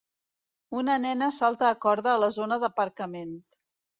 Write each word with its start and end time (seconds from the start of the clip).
Una 0.79 0.95
nena 1.03 1.27
salta 1.41 1.69
a 1.69 1.77
corda 1.85 2.11
a 2.13 2.21
la 2.23 2.31
zona 2.39 2.59
d'aparcament. 2.65 3.37